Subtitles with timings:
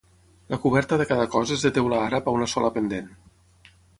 [0.53, 3.15] La coberta de cada cos és de teula àrab a una sola pendent.